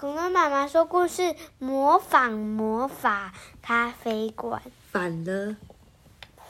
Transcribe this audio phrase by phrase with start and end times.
[0.00, 5.56] 恐龙妈妈说故事，模仿魔法咖啡馆，反了，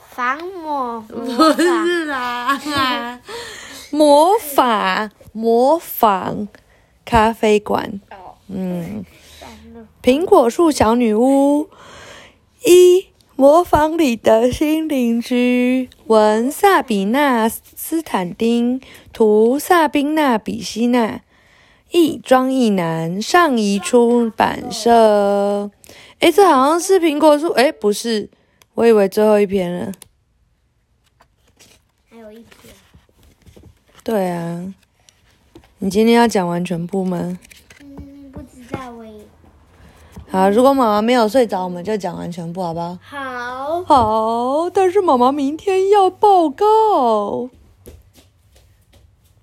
[0.09, 1.27] 仿魔不。
[1.55, 2.57] 是啦，
[3.91, 6.47] 魔法模仿
[7.05, 8.01] 咖啡馆，
[8.47, 9.05] 嗯。
[10.01, 11.69] 苹果树小女巫
[12.65, 18.81] 一模仿里的新邻居，文萨比娜斯坦丁，
[19.13, 21.23] 图萨宾娜比希娜，
[21.91, 25.71] 译庄一男，上移出版社。
[26.21, 28.29] 诶，这好像是苹果树，诶，不是，
[28.75, 29.93] 我以为最后一篇了。
[32.09, 32.75] 还有一篇，
[34.05, 34.73] 对啊，
[35.79, 37.39] 你今天要讲完全部吗？
[37.81, 39.11] 嗯，不知道喂。
[40.31, 42.99] 好，如果妈妈没有睡着，我们就讲完全部，好不好？
[43.03, 47.51] 好，好，但是妈妈明天要报告。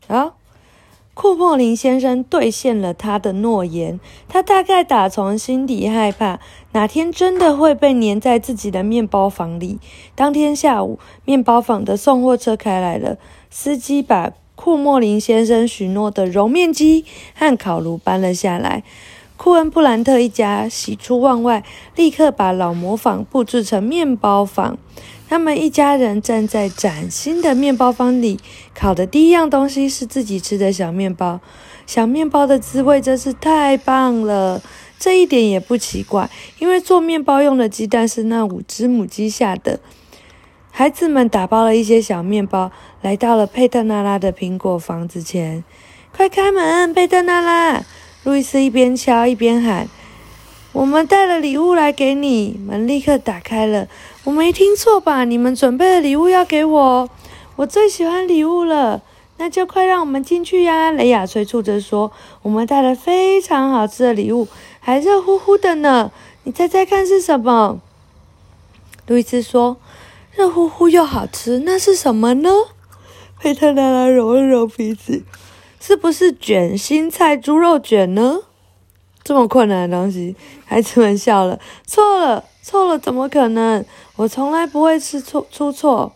[0.07, 0.36] 好，
[1.19, 3.99] 库莫林先生兑现了他的诺言。
[4.29, 6.39] 他大概打从心底害怕，
[6.73, 9.79] 哪天真的会被粘在自己的面包房里。
[10.13, 13.17] 当天下午，面包房的送货车开来了，
[13.49, 18.83] 司机把库莫林先生许诺的揉面机和烤炉搬了下来。
[19.37, 21.63] 库恩布兰特一家喜出望外，
[21.95, 24.77] 立刻把老磨坊布置成面包坊。
[25.29, 28.39] 他们一家人站在崭新的面包坊里，
[28.73, 31.39] 烤的第一样东西是自己吃的小面包。
[31.85, 34.61] 小面包的滋味真是太棒了，
[34.97, 36.29] 这一点也不奇怪，
[36.59, 39.79] 因为做面包用的鸡蛋是那五只母鸡下的。
[40.71, 45.63] 孩子们打包了一些小面包，来到了佩特纳拉的苹果房子前。
[46.15, 47.83] 快开门，佩特纳拉！
[48.27, 49.87] 路易斯一边敲一边喊
[50.73, 53.87] ：“我们带了礼物来给你。”门立刻打开了。
[54.25, 55.23] 我没听错吧？
[55.23, 57.09] 你们准备的礼物要给我？
[57.55, 59.01] 我最喜欢礼物了。
[59.37, 60.91] 那就快让我们进去呀！
[60.91, 62.11] 雷亚催促着说
[62.43, 64.49] ：“我们带了非常好吃的礼物，
[64.81, 66.11] 还热乎乎的呢。
[66.43, 67.79] 你猜猜看是什么？”
[69.07, 69.77] 路易斯说
[70.35, 72.49] ：“热乎乎又好吃，那是什么呢？”
[73.39, 75.23] 佩特拉拉揉了揉鼻子。
[75.87, 78.39] 是不是卷心菜猪肉卷呢？
[79.23, 81.61] 这么困难的东西，孩子们笑了。
[81.85, 83.85] 错了，错了，怎么可能？
[84.17, 86.11] 我从来不会吃错出错。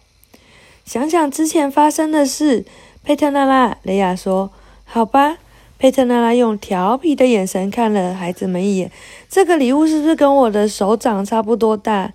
[0.83, 2.65] 想想之前发生的事，
[3.01, 4.51] 佩特纳拉，雷亚说
[4.83, 5.37] ：“好吧。”
[5.79, 8.91] 佩特纳拉用调皮的眼神看了孩子们一眼。
[9.29, 12.11] 这个礼物是不是跟我的手掌差不多大？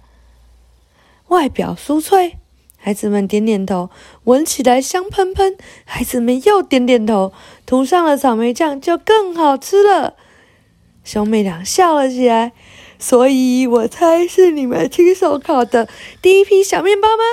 [1.29, 2.37] 外表酥脆。
[2.87, 3.91] 孩子们点点头，
[4.23, 5.57] 闻起来香喷喷。
[5.85, 7.33] 孩子们又点点头，
[7.67, 10.15] 涂上了草莓酱就更好吃了。
[11.03, 12.53] 兄妹俩笑了起来。
[12.97, 15.89] 所以我猜是你们亲手烤的
[16.23, 17.25] 第一批小面包吗？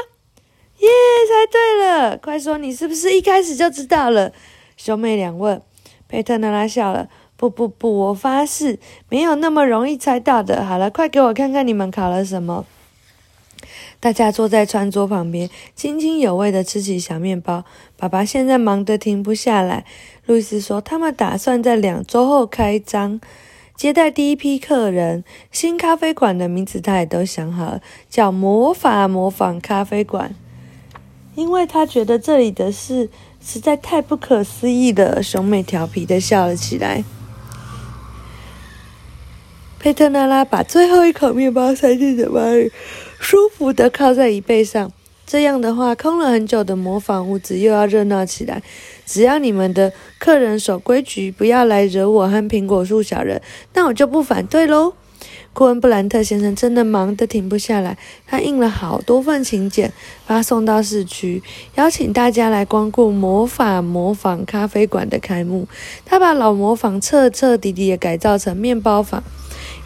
[0.80, 0.90] 耶，
[1.30, 2.18] 猜对了！
[2.18, 4.32] 快说，你是不是一开始就知道了？
[4.76, 5.62] 兄妹俩问。
[6.08, 7.10] 佩特纳拉笑了。
[7.38, 10.66] 不不不，我发誓没有那么容易猜到的。
[10.66, 12.66] 好了，快给我看看你们烤了什么。
[14.04, 17.64] 大家坐在餐桌旁边，津津有味地吃起小面包。
[17.96, 19.86] 爸爸现在忙得停不下来。
[20.26, 23.22] 路易斯说：“他们打算在两周后开张，
[23.78, 25.24] 接待第一批客人。
[25.54, 30.36] 新咖啡馆的名字他也都想好了，叫‘魔法模仿咖啡馆’，
[31.36, 33.10] 因为他觉得这里的事
[33.40, 37.06] 实在太不可思议了。”兄妹调皮地笑了起来。
[39.80, 42.70] 佩特拉拉把最后一口面包塞进嘴巴里。
[43.24, 44.92] 舒服的靠在椅背上，
[45.26, 48.62] 这样的话，空了很久的模仿屋子又要热闹起来。
[49.06, 53.42] 只要你们的客人守规矩，不要来惹我和苹果树小人，
[53.74, 54.94] 那我就不反对喽。
[55.54, 57.98] 库恩布兰特先生真的忙得停不下来，
[58.28, 59.94] 他印了好多份请柬，
[60.28, 61.42] 发送到市区，
[61.76, 65.66] 邀请大家来光顾魔法模仿咖啡馆的开幕。
[66.06, 69.24] 他把老模仿彻彻底底的改造成面包坊。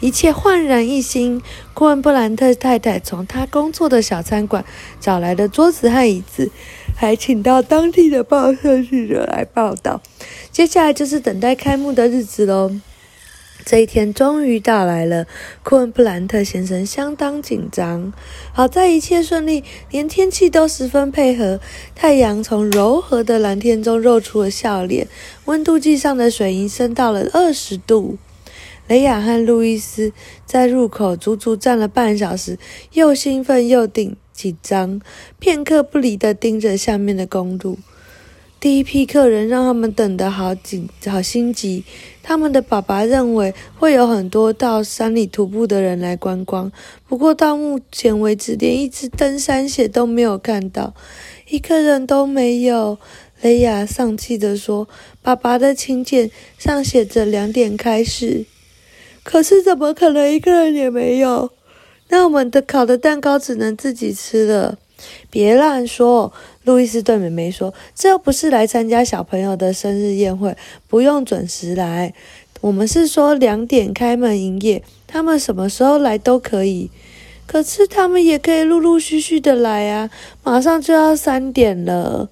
[0.00, 1.42] 一切焕然一新。
[1.74, 4.64] 库恩布兰特太太从他工作的小餐馆
[5.00, 6.50] 找来的桌子和椅子，
[6.96, 10.00] 还请到当地的报社记者来报道。
[10.50, 12.72] 接下来就是等待开幕的日子喽。
[13.64, 15.26] 这一天终于到来了，
[15.62, 18.14] 库恩布兰特先生相当紧张。
[18.52, 21.60] 好在一切顺利，连天气都十分配合。
[21.94, 25.06] 太阳从柔和的蓝天中露出了笑脸，
[25.44, 28.16] 温度计上的水银升到了二十度。
[28.88, 30.12] 雷亚和路易斯
[30.44, 32.58] 在入口足足站了半小时，
[32.94, 35.00] 又兴奋又紧紧张，
[35.38, 37.78] 片刻不离地盯着下面的公路。
[38.60, 41.84] 第一批客人让他们等得好紧、好心急。
[42.24, 46.72] 他们的爸爸认为会有很多到山里徒步的人来观光，
[47.06, 50.92] 不过到目前为止，连一只登山鞋都没有看到，
[51.48, 52.98] 一个人都没有。
[53.40, 54.88] 雷亚丧气地说
[55.22, 58.44] ：“爸爸的请柬上写着两点开始，
[59.30, 61.50] 可是怎么可能一个人也没有？
[62.08, 64.78] 那我们的烤的蛋糕只能自己吃了。”
[65.28, 66.32] 别乱说，
[66.64, 70.56] 路易斯对妹妹说：“这又不是来参加小朋友的生日宴会，
[70.88, 72.14] 不用准时来。
[72.62, 76.90] 我们是说两点开门营业，他们什么时候来都可以。
[77.46, 80.08] 可是他们也可以陆陆续续的来啊，
[80.42, 82.30] 马上就要三点了。”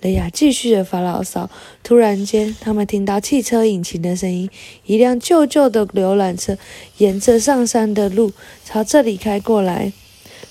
[0.00, 1.50] 雷亚继续的发牢骚。
[1.82, 4.48] 突然间，他们听到汽车引擎的声音，
[4.86, 6.56] 一辆旧旧的游览车
[6.98, 8.32] 沿着上山的路
[8.64, 9.92] 朝这里开过来，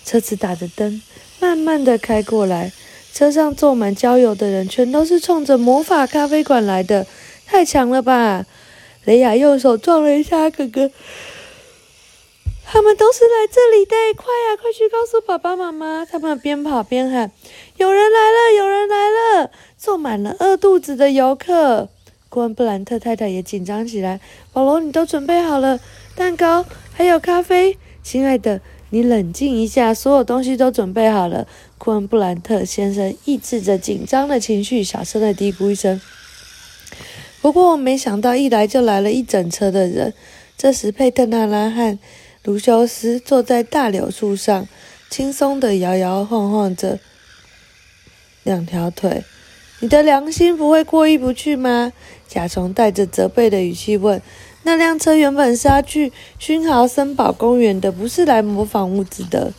[0.04, 1.02] 车子打着灯，
[1.40, 2.72] 慢慢的开过来。
[3.14, 7.08] 车上坐满郊游的人，全都是冲着魔法咖啡馆来的，
[7.48, 8.46] 太强了吧！
[9.06, 10.92] 雷亚用手撞了一下哥哥。
[12.70, 16.06] 他们都是来这里的，快呀，快去告诉爸爸妈妈！
[16.06, 17.32] 他们边跑边喊
[17.78, 21.90] ：“有人来了，有人来了！”坐满了饿肚子的游客。
[22.30, 24.20] 库恩布兰特太太也紧张起来。
[24.52, 25.80] 保罗，你都准备好了
[26.16, 27.78] 蛋糕，还有咖啡。
[28.04, 28.60] 亲爱的，
[28.90, 31.48] 你冷静一下，所有东西都准备好了。
[31.78, 36.02] 库恩布兰特先生抑制着紧张的情绪，小声的嘀咕一声。
[37.42, 40.14] 不过我没想到，一来就来了一整车的人。
[40.58, 41.98] 这时，佩特纳拉和
[42.44, 44.68] 卢修斯坐在大柳树上，
[45.10, 47.00] 轻松地摇摇晃晃着
[48.48, 49.24] 两条腿。
[49.82, 51.92] 你的良心不会过意不去吗？
[52.28, 54.22] 甲虫带着责备的语气问。
[54.64, 59.54] 那辆车原本是要去熏豪森堡公园的，不是来模仿物质的。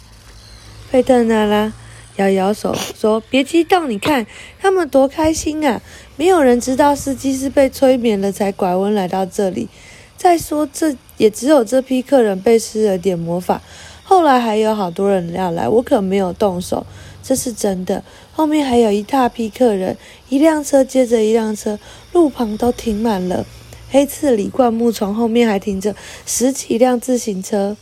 [0.90, 1.72] 佩特纳拉
[2.16, 4.26] 摇摇手说：“别激动，你看
[4.58, 5.80] 他们多开心啊！
[6.16, 9.68] 没有人知道司机是被催眠了才拐弯来到这里。”
[10.16, 13.62] 再说，这也只有这批客人被施了点魔法。
[14.02, 16.84] 后来还有好多人要来，我可没有动手，
[17.22, 18.02] 这是真的。
[18.32, 19.96] 后面还有一大批客人，
[20.28, 21.78] 一辆车接着一辆车，
[22.12, 23.44] 路旁都停满了。
[23.90, 25.94] 黑刺李灌木丛后面还停着
[26.26, 27.76] 十几辆自行车。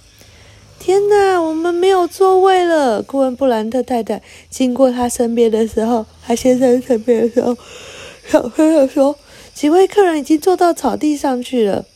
[0.79, 3.03] 天哪，我们没有座位了！
[3.03, 7.57] 库恩布兰特太太经过他身边的时候，他先生身边的时候，
[8.29, 9.17] 小声地说
[9.55, 11.87] ：“几位客人已经坐到草地上去了。”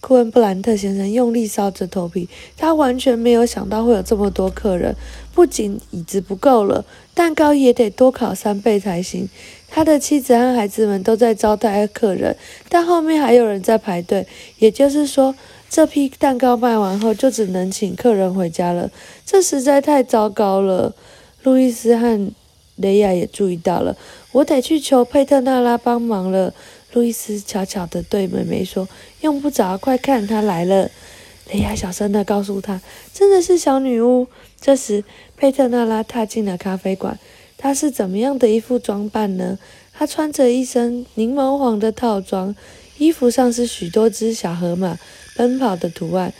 [0.00, 4.94] 库恩布兰特先生用力搔着头皮，他完全没有想到会有这么多客人。
[5.34, 6.84] 不仅椅子不够了，
[7.14, 9.28] 蛋糕也得多烤三倍才行。
[9.68, 12.36] 他的妻子和孩子们都在招待客人，
[12.68, 14.26] 但后面还有人在排队。
[14.58, 15.34] 也就是说，
[15.70, 18.90] 这批蛋糕卖完后，就只能请客人回家了。
[19.24, 20.94] 这实在太糟糕了。
[21.42, 22.30] 路易斯和
[22.76, 23.96] 雷亚也注意到了，
[24.32, 26.52] 我得去求佩特纳拉帮忙了。
[26.92, 28.86] 路易斯悄悄地对妹妹说
[29.22, 30.90] ：“用不着，快看，她来了。”
[31.50, 32.80] 雷亚小声地告诉她
[33.12, 34.26] ：“真的是小女巫。”
[34.60, 35.04] 这时，
[35.36, 37.18] 佩特纳拉踏进了咖啡馆。
[37.58, 39.58] 她是怎么样的一副装扮呢？
[39.92, 42.54] 她穿着一身柠檬黄的套装，
[42.98, 44.98] 衣服上是许多只小河马
[45.36, 46.32] 奔跑的图案，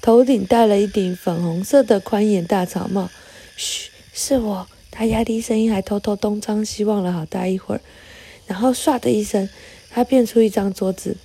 [0.00, 3.08] 头顶戴了一顶粉红色的宽檐大草帽。
[3.56, 4.66] 嘘，是我。
[4.90, 7.80] 她压低声音，还偷偷东张西望了好大一会儿，
[8.46, 9.48] 然后唰的一声。
[9.88, 11.16] 她变出一张桌子，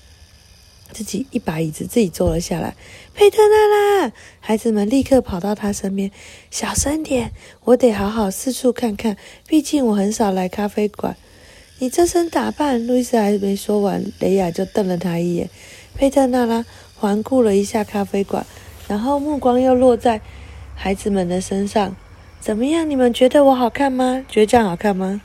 [0.96, 2.74] 自己一把椅子，自己坐了下来。
[3.14, 6.10] 佩特娜拉，孩子们立刻跑到他身边，
[6.50, 7.34] 小声点，
[7.66, 11.18] 我得好好四处看看，毕竟我很少来咖啡馆。
[11.80, 15.50] 你这身打扮，路易斯还没说完，雷亚就瞪了他一眼。
[15.96, 16.64] 佩特娜拉
[16.96, 18.46] 环顾了一下咖啡馆，
[18.88, 20.22] 然后目光又落在
[20.76, 21.94] 孩子们的身上。
[22.40, 22.90] 怎么样？
[22.90, 24.24] 你们觉得我好看吗？
[24.30, 25.22] 觉得这样好看吗？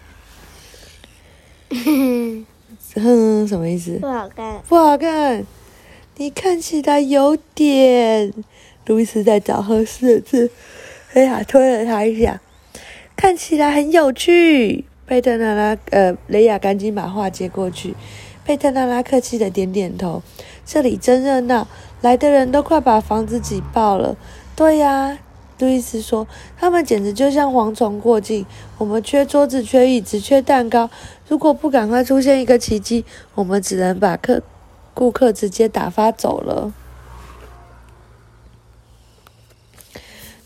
[1.71, 3.99] 哼， 什么意思？
[4.00, 5.47] 不好看，不好看。
[6.17, 8.33] 你看起来有点……
[8.87, 10.50] 路易斯在找合适的字。
[11.14, 12.40] 哎呀，推了他一下。
[13.17, 14.85] 看起来很有趣。
[15.07, 17.95] 佩特纳拉，呃，雷亚赶紧把话接过去。
[18.45, 20.23] 佩特纳拉客气的点点头。
[20.64, 21.67] 这里真热闹，
[22.00, 24.17] 来的人都快把房子挤爆了。
[24.55, 25.19] 对呀。
[25.59, 26.26] 路易斯说
[26.57, 28.47] ：“他们简直就像蝗虫过境。
[28.79, 30.88] 我们缺桌子，缺椅子，缺蛋糕。
[31.29, 34.43] 如果不赶快出现一个奇迹，我们只能把客
[34.94, 36.73] 顾客直接打发走了。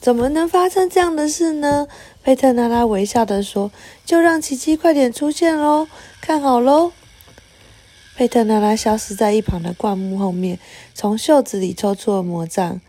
[0.00, 1.86] 怎么能发生这样的事呢？”
[2.22, 3.70] 佩特拉拉微笑的说
[4.04, 5.88] ：“就让奇迹快点出现喽！
[6.20, 6.92] 看好喽！”
[8.16, 10.58] 佩特拉拉消失在一旁的灌木后面，
[10.94, 12.80] 从袖子里抽出了魔杖。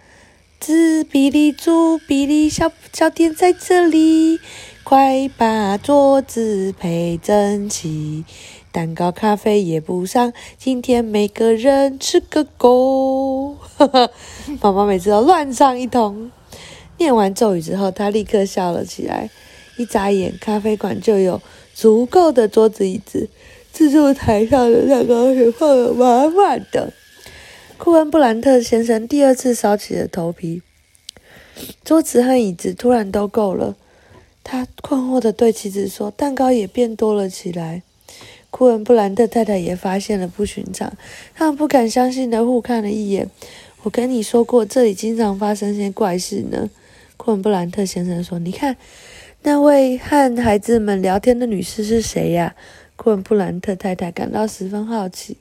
[0.59, 4.39] 兹比利猪比利小小店在这里，
[4.83, 8.24] 快把桌子配整齐，
[8.75, 13.53] 蛋糕咖啡也不上，今天每个人吃个够。
[13.53, 14.10] 哈哈，
[14.62, 16.29] 妈妈每次都乱唱一通。
[16.98, 19.29] 念完咒语之后，他立刻笑了起来。
[19.77, 21.41] 一眨眼，咖啡馆就有
[21.74, 23.29] 足够的桌子椅子，
[23.72, 26.91] 自助台上的蛋糕也放得满满的。
[27.77, 30.62] 库恩布兰特先生第二次烧起了头皮，
[31.86, 33.77] 桌子和椅子突然都够了。
[34.44, 37.84] 他困惑地对妻子说：“蛋糕也变多了起来。”
[38.55, 40.93] 库恩布兰特太太也发现了不寻常，
[41.33, 43.29] 他们不敢相信地互看了一眼。
[43.83, 46.69] 我跟你说过，这里经常发生些怪事呢。
[47.17, 48.77] 库恩布兰特先生说：“你看，
[49.41, 52.55] 那位和孩子们聊天的女士是谁呀？”
[52.95, 55.35] 库恩布兰特太太感到十分好奇，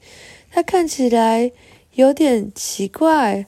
[0.50, 1.52] 她看起来
[1.92, 3.46] 有点奇怪。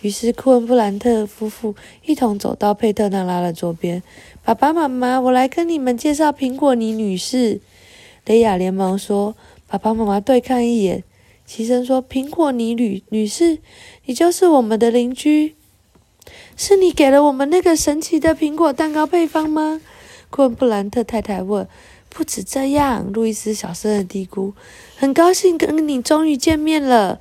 [0.00, 4.02] 于是，库恩布兰特夫妇一同走到佩特纳拉的桌边。
[4.42, 7.60] 爸爸妈妈，我来跟你们介绍苹果妮女士。
[8.30, 9.34] 雷亚连忙说
[9.66, 11.02] ：“爸爸妈妈对看一眼。”
[11.44, 13.58] 齐声说：“苹果女女女士，
[14.04, 15.56] 你就是我们的邻居，
[16.56, 19.80] 是你给了我们那个神奇的苹果蛋糕配方吗？”
[20.30, 21.66] 昆布兰特太太问。
[22.08, 24.52] “不止这样。”路易斯小声的嘀咕
[24.96, 27.20] ，“很高兴跟你终于见面了。”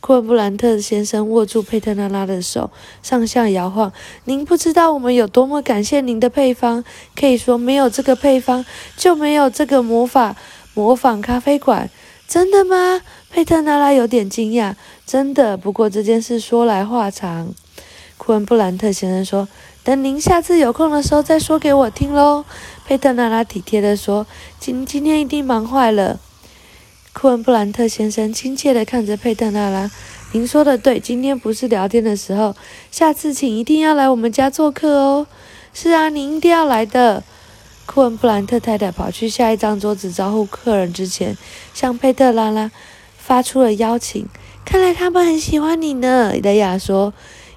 [0.00, 2.70] 库恩布兰特先生握住佩特娜拉的手，
[3.02, 3.92] 上下摇晃。
[4.24, 6.82] 您不知道我们有多么感谢您的配方。
[7.14, 8.64] 可以说，没有这个配方，
[8.96, 10.34] 就没有这个魔法
[10.72, 11.90] 模仿咖啡馆。
[12.26, 13.02] 真的吗？
[13.28, 14.74] 佩特娜拉有点惊讶。
[15.06, 17.54] 真的，不过这件事说来话长。
[18.16, 19.48] 库恩布兰特先生说
[19.84, 22.44] ：“等您下次有空的时候再说给我听喽。”
[22.86, 24.26] 佩特娜拉体贴地说
[24.58, 26.18] ：“今今天一定忙坏了。”
[27.12, 29.90] 库恩布兰特先生亲切地看着佩特纳拉
[30.32, 32.54] ：“您说的对，今天不是聊天的时候，
[32.90, 35.26] 下次请一定要来我们家做客哦。
[35.74, 37.24] ”“是啊，您一定要来的。”
[37.84, 41.36] 库恩布兰特太太跑去下一张桌子招呼客人之前，
[41.74, 42.70] 向佩特拉拉
[43.18, 44.24] 发出了邀请。
[44.64, 47.12] “看来他们很喜欢你呢。”雷亚说，“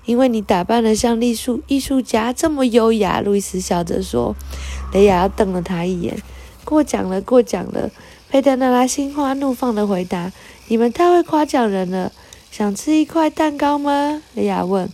[0.06, 4.36] 因为你打扮得像艺术艺术家，这么优雅。”路易斯笑着说。
[4.92, 6.18] 雷亚瞪了他一眼
[6.66, 7.92] ：“过奖了，过奖了。”
[8.34, 10.32] 佩特纳拉心花怒放地回答
[10.68, 12.12] ：“你们太会夸奖人了。
[12.50, 14.90] 想吃一块蛋糕吗？”雷亚问。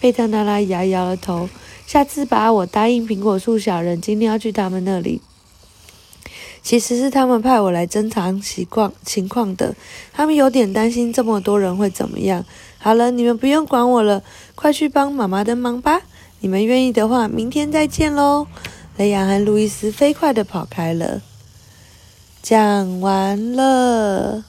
[0.00, 1.48] 佩特纳拉摇摇了头
[1.86, 5.22] ：“下次吧，我答应苹果树小人，今天要去他们那里。
[6.62, 9.76] 其实是他们派我来侦查情况情况的。
[10.12, 12.44] 他们有点担心这么多人会怎么样。
[12.78, 14.24] 好了，你们不用管我了，
[14.56, 16.02] 快去帮妈妈的忙吧。
[16.40, 18.48] 你们愿意的话，明天再见喽。”
[18.98, 21.22] 雷亚和路易斯飞快地跑开了。
[22.42, 24.44] 讲完了，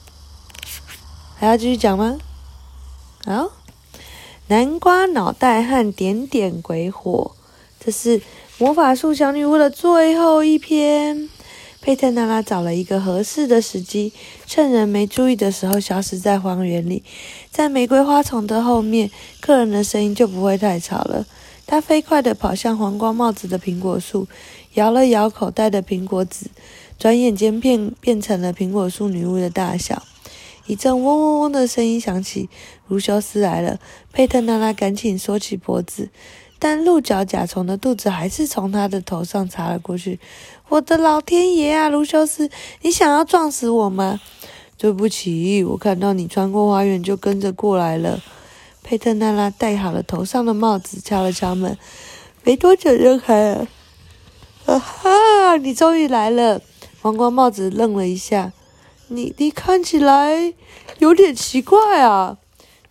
[1.36, 2.18] 还要继续讲吗？
[3.26, 3.52] 好，
[4.48, 7.32] 南瓜脑袋和点点鬼火，
[7.80, 8.22] 这是
[8.58, 11.30] 魔法树小女巫的最后一篇。
[11.82, 14.14] 佩特娜拉找了一个合适的时机，
[14.46, 17.04] 趁人没注意的时候消失在荒原里，
[17.50, 21.26] 在玫瑰花丛的后面，客人的声音就不会太吵了。
[21.66, 24.28] 她飞快地跑向皇冠帽子的苹果树，
[24.76, 26.48] 摇了摇口袋的苹果籽。
[27.02, 30.04] 转眼间变变成了苹果树女巫的大小，
[30.68, 32.48] 一阵嗡嗡嗡的声音响起，
[32.88, 33.80] 卢修斯来了。
[34.14, 36.10] 佩特娜拉赶紧缩起脖子，
[36.60, 40.20] 但鹿角甲虫的肚子还是从他的头上插了过去。
[40.70, 42.52] 我的老天爷啊，卢修斯，
[42.84, 44.22] 你想要撞死我吗？
[44.78, 48.22] 对不起，我看到你穿过花园就跟着过来了。
[48.84, 51.76] 佩特娜拉戴好了头上的帽子，敲了敲门，
[52.44, 53.68] 没多久就开了。
[54.68, 56.62] 啊哈，你终于来了！
[57.02, 58.54] 皇冠帽子愣了一下，
[59.08, 60.54] 你你看起来
[61.00, 62.38] 有点奇怪啊！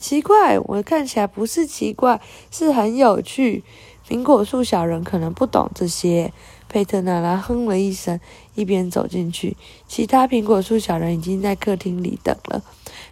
[0.01, 3.63] 奇怪，我看起来不是奇怪，是很有趣。
[4.09, 6.33] 苹果树小人可能不懂这些。
[6.69, 8.19] 佩特娜拉哼了一声，
[8.57, 9.57] 一边走进去。
[9.87, 12.63] 其他苹果树小人已经在客厅里等了，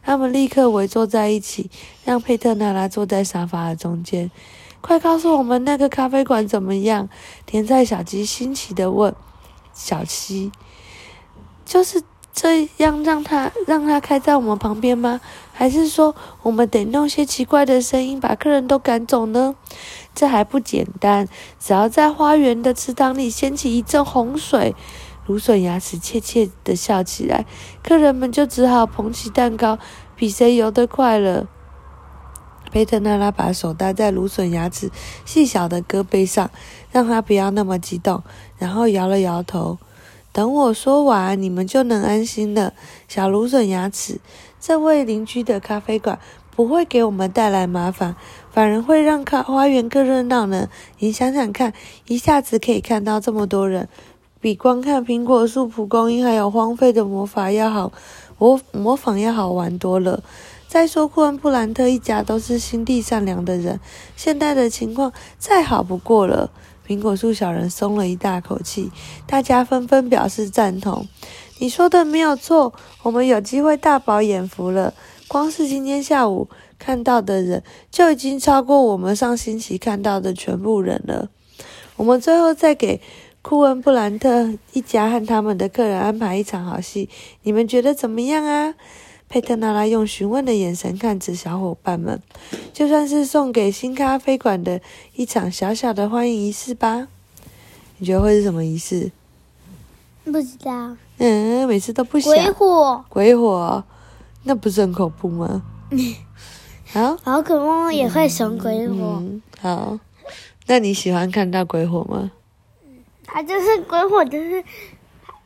[0.02, 1.70] 他们立刻围坐在一起，
[2.04, 4.30] 让佩特娜拉坐在沙发的中间。
[4.80, 7.08] 快告诉我们那个咖啡馆怎么样？
[7.46, 9.14] 甜菜小鸡新奇的问。
[9.74, 10.50] 小七。
[11.68, 15.20] 就是这样，让他让他开在我们旁边吗？
[15.52, 19.54] 还是说我们得弄些奇怪的声音把客人都赶走呢？
[20.14, 21.28] 这还不简单，
[21.60, 24.74] 只要在花园的池塘里掀起一阵洪水，
[25.26, 27.44] 芦笋牙齿怯怯地笑起来，
[27.82, 29.78] 客人们就只好捧起蛋糕，
[30.16, 31.46] 比谁游得快了。
[32.72, 34.90] 贝特娜拉把手搭在芦笋牙齿
[35.26, 36.50] 细小的胳膊上，
[36.90, 38.22] 让他不要那么激动，
[38.56, 39.76] 然后摇了摇头。
[40.38, 42.72] 等我说完，你们就能安心了。
[43.08, 44.20] 小芦笋牙齿，
[44.60, 46.20] 这位邻居的咖啡馆
[46.54, 48.14] 不会给我们带来麻烦，
[48.52, 50.68] 反而会让咖花园更热闹呢。
[51.00, 51.72] 你想想看，
[52.06, 53.88] 一下子可以看到这么多人，
[54.40, 57.90] 比光看苹果树、蒲公英还有荒废的魔法要好，
[58.38, 60.22] 模模仿要好玩多了。
[60.68, 63.80] 再说，库恩布兰特一家都是心地善良的人，
[64.14, 66.52] 现在的情况再好不过了。
[66.88, 68.90] 苹果树小人松了一大口气，
[69.26, 71.06] 大家纷纷表示赞同。
[71.58, 74.94] 你说的没有错，我们有机会大饱眼福了。
[75.26, 81.28] 光是今天下午看到的人，就已经超过我们上星期看到的全部人了。
[81.96, 83.02] 我们最后再给
[83.42, 87.10] 库恩布兰特一家和他们的客人安排一场好戏，
[87.42, 88.74] 你们觉得怎么样啊？
[89.28, 92.22] 佩特纳拉用询问的眼神看着小伙伴们，
[92.72, 94.80] 就算是送给新咖啡馆的
[95.14, 97.08] 一场小小的欢迎仪式吧。
[97.98, 99.12] 你觉得会是什么仪式？
[100.24, 100.96] 不知道。
[101.18, 102.32] 嗯，每次都不想。
[102.32, 103.04] 鬼火。
[103.08, 103.84] 鬼火，
[104.44, 105.62] 那不是很恐怖吗？
[106.92, 107.16] 好。
[107.22, 109.22] 宝可梦也会熊鬼火。
[109.60, 109.98] 好。
[110.66, 112.30] 那你喜欢看到鬼火吗？
[113.24, 114.64] 它就是鬼火，就是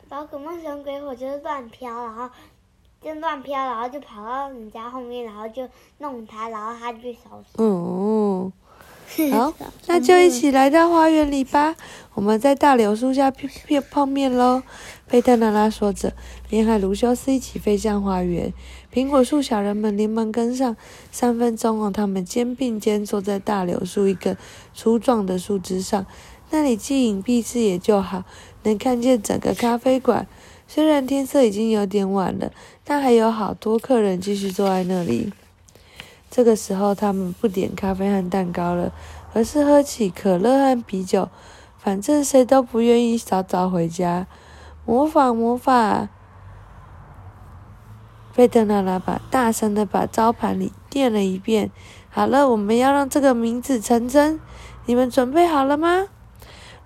[0.07, 2.29] 宝可梦熊鬼火，就是乱飘，然后
[3.03, 5.67] 就乱飘，然后就跑到你家后面，然后就
[5.97, 7.57] 弄它，然后它就消失。
[7.57, 8.51] 嗯，
[9.31, 9.53] 好，
[9.87, 11.75] 那就一起来到花园里吧。
[12.13, 13.31] 我们在大柳树下
[13.91, 14.63] 碰面喽。
[15.09, 16.13] 贝特娜拉说着，
[16.49, 18.53] 便和卢修斯一起飞向花园。
[18.91, 20.75] 苹果树小人们连忙跟上。
[21.11, 24.37] 三分钟后，他们肩并肩坐在大柳树一根
[24.73, 26.05] 粗壮的树枝上，
[26.49, 28.23] 那里既隐蔽视野就好，
[28.63, 30.25] 能看见整个咖啡馆。
[30.73, 32.51] 虽然天色已经有点晚了，
[32.83, 35.31] 但还有好多客人继续坐在那里。
[36.31, 38.91] 这个时候，他们不点咖啡和蛋糕了，
[39.35, 41.29] 而是喝起可乐和啤酒。
[41.77, 44.25] 反正谁都不愿意早早回家。
[44.83, 46.09] 魔法，魔法！
[48.31, 51.69] 费特娜拉把大声的把招牌里念了一遍。
[52.09, 54.39] 好了，我们要让这个名字成真。
[54.87, 56.07] 你们准备好了吗？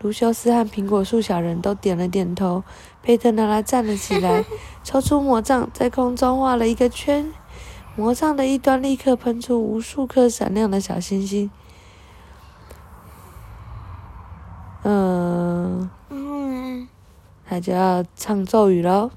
[0.01, 2.63] 卢修斯和苹果树小人都点了点头。
[3.01, 4.44] 佩特娜拉站了起来，
[4.84, 7.32] 抽出魔杖，在空中画了一个圈。
[7.96, 11.50] 魔杖的一端立刻喷出无数颗闪亮的小星星。
[14.84, 15.89] 嗯。
[17.50, 19.10] 他就要唱咒语喽。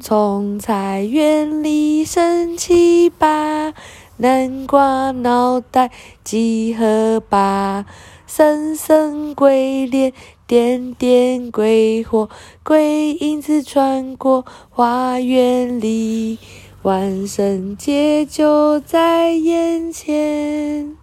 [0.00, 3.72] 从菜园里升起吧，
[4.18, 5.90] 南瓜脑袋
[6.22, 7.86] 集合吧，
[8.28, 10.12] 神神鬼脸
[10.46, 12.28] 点点鬼火，
[12.62, 16.38] 鬼影子穿过花园里，
[16.82, 20.94] 万圣节就在眼前。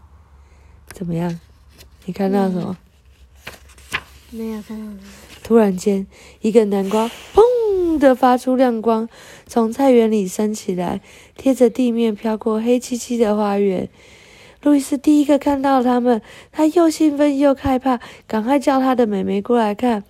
[0.94, 1.40] 怎么样？
[2.06, 2.78] 你看到什么？
[4.30, 5.00] 没有看到什么。
[5.44, 6.06] 突然间，
[6.42, 9.10] 一个南瓜砰的发出亮光，
[9.48, 11.02] 从菜园里升起来，
[11.36, 13.90] 贴着地面飘过黑漆漆的花园。
[14.66, 20.04] 路易斯第一个看到他们，他又兴奋又害怕，赶快叫他的妹妹过来看。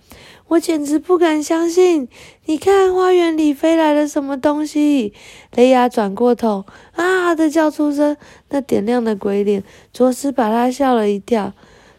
[0.48, 2.08] 我简直不敢相信！
[2.46, 5.12] 你看，花园里飞来了什么东西？
[5.54, 6.64] 雷亚转过头，
[6.94, 8.16] 啊的叫出声，
[8.48, 11.52] 那点亮的鬼脸，着实把他吓了一跳。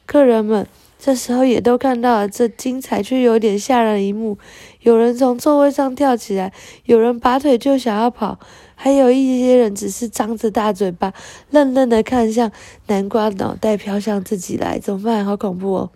[0.07, 0.65] 客人们。
[0.99, 4.39] 这时候也都看到了这精彩却有点吓人一幕：
[4.81, 6.51] 有人从座位上跳起来，
[6.85, 8.39] 有人拔腿就想要跑，
[8.79, 11.11] 还有一些人只是张着大嘴巴，
[11.49, 12.51] 愣愣的看向
[12.85, 14.77] 南瓜脑袋飘向自己来。
[14.77, 15.25] 怎么办？
[15.25, 15.91] 好恐怖哦！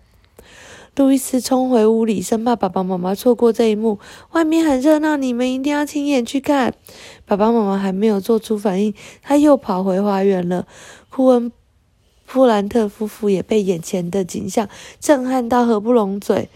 [0.96, 4.00] 路易斯冲回屋里，生怕爸爸妈妈错过这一幕。
[4.32, 6.74] 外面很热闹，你们一定要亲眼去看。
[7.24, 8.92] 爸爸妈妈还没有做出反应，
[9.22, 10.66] 他又跑回花园了。
[11.08, 11.52] 库恩。
[12.24, 14.66] 布兰特夫妇也被眼前的景象
[14.98, 16.48] 震撼到合不拢嘴。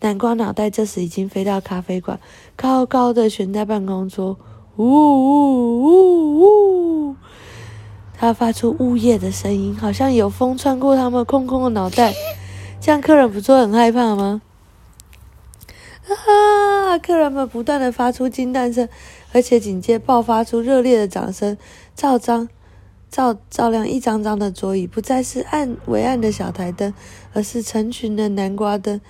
[0.00, 2.18] 南瓜脑袋这时已经飞到咖啡馆，
[2.56, 4.38] 高高的悬在办公桌。
[4.78, 7.16] 呜呜呜呜！
[8.16, 12.14] 他发出呜咽的声音，好像有风穿过他们空空的脑袋。
[12.80, 14.40] 这样客人不就很害怕吗？
[16.06, 16.96] 啊！
[16.98, 18.88] 客人们不断的发出惊叹声，
[19.32, 21.58] 而且紧接爆发出热烈的掌声。
[21.96, 22.48] 照张。
[23.10, 26.92] 照照亮一张张的桌椅，不再是暗微暗的小台灯，
[27.32, 29.00] 而是成群的南瓜灯，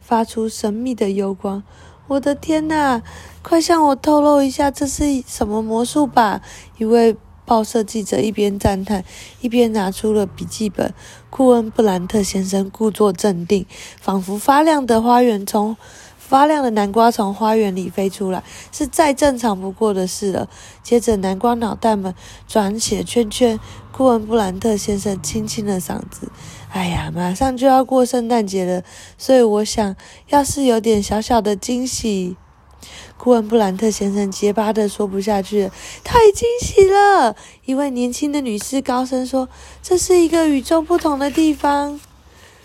[0.00, 1.64] 发出神秘的幽光。
[2.08, 3.02] 我的天哪！
[3.42, 6.40] 快向我透露一下，这是什么魔术吧？
[6.78, 9.04] 一位报社记者一边赞叹，
[9.42, 10.94] 一边拿出了笔记本。
[11.28, 13.66] 库恩布兰特先生故作镇定，
[14.00, 15.76] 仿佛发亮的花园从。
[16.16, 20.46] 发亮的南瓜从花园里飞出来，是再正常不过的事了。
[20.82, 22.14] 接着，南瓜脑袋们
[22.46, 23.58] 转起圈圈。
[23.92, 26.30] 库恩布兰特先生清清了嗓子
[26.70, 28.82] ：“哎呀，马上就要过圣诞节了，
[29.16, 29.96] 所以我想
[30.28, 32.36] 要是有点小小的惊喜。”
[33.16, 35.72] 顾问布兰特先生结巴的说不下去了
[36.04, 37.34] ：“太惊喜了！”
[37.66, 39.48] 一位年轻的女士高声说
[39.82, 42.00] ：“这是一个与众不同的地方。”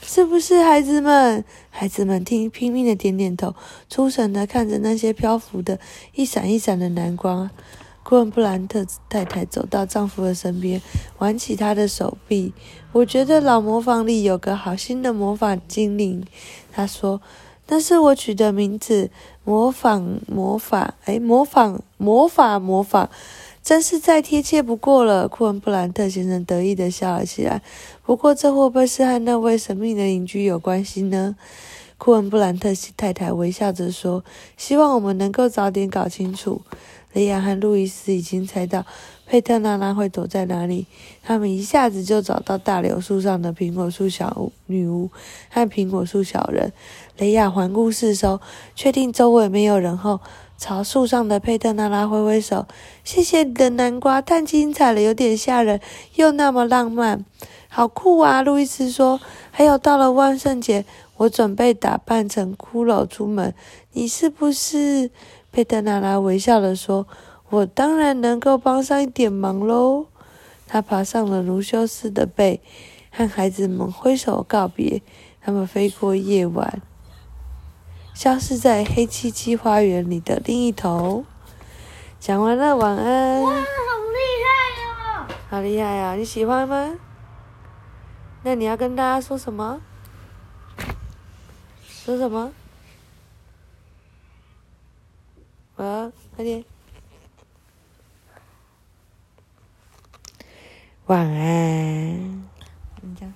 [0.06, 1.44] 是不是孩子们？
[1.72, 3.56] 孩子们听，拼命的点点头，
[3.90, 5.80] 出神的看着那些漂浮的、
[6.14, 7.50] 一闪一闪的南瓜。
[8.04, 10.82] 库恩布兰特太太走到丈夫的身边，
[11.20, 12.54] 挽起他的手臂。
[12.92, 16.24] 我觉得老磨坊里有个好心的魔法精灵，
[16.72, 17.22] 她说
[17.68, 19.10] ：“那是我取的名字，
[19.44, 23.10] 模仿魔法，哎，模仿魔法魔法，
[23.64, 27.62] 真是再贴切不过了。”库恩布兰特先生得意地笑了起来。
[28.06, 31.36] 不过，这会不会是和那位神秘的邻居有关系呢？
[32.04, 34.26] 库恩布兰特太太微笑着说
[34.60, 36.60] ：“希望我们能够早点搞清楚。”
[37.14, 38.86] 雷亚和路易斯已经猜到
[39.26, 40.86] 佩特娜拉会躲在哪里，
[41.24, 45.10] 他们一下子就找到大柳树上的苹果树小女巫
[45.50, 46.74] 和苹果树小人。
[47.16, 48.42] 雷亚环顾四周，
[48.76, 50.20] 确定周围没有人后，
[50.58, 52.68] 朝树上的佩特娜拉挥挥手
[53.06, 55.80] ：“谢谢你的南瓜，太精彩了，有点吓人，
[56.16, 57.24] 又那么浪漫，
[57.70, 60.84] 好酷啊！”路易斯说：“还有，到了万圣节，
[61.18, 63.54] 我准备打扮成骷髅出门，
[63.92, 65.12] 你是不是？”
[65.52, 67.08] 佩特娜拉微笑的说
[67.50, 70.08] ：“我当然能够帮上一点忙喽。”
[70.68, 72.60] 他爬上了卢修斯的背，
[73.12, 75.02] 和孩子们挥手告别。
[75.40, 76.82] 他们飞过夜晚，
[78.16, 81.26] 消失在黑漆漆花园里的另一头。
[82.20, 83.42] 讲完了，晚安。
[83.42, 83.66] 哇，好厉
[84.42, 84.48] 害
[84.88, 85.28] 哦！
[85.50, 86.16] 好厉害呀！
[86.16, 86.96] 你喜欢吗？
[88.44, 89.82] 那你要跟大家说什么？
[92.04, 92.52] 说什么？
[95.78, 96.62] 啊，快点！
[101.06, 102.44] 晚安。
[103.02, 103.34] 你讲，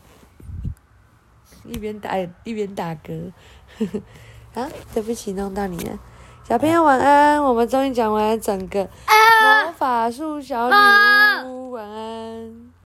[1.64, 3.32] 一边打一边打嗝。
[4.54, 5.98] 啊，对不起，弄到你了。
[6.44, 10.76] 小朋友晚安，我们终于讲完整个魔法树小女
[11.48, 12.67] 巫，晚安。